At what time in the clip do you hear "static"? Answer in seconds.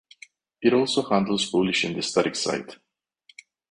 2.01-2.35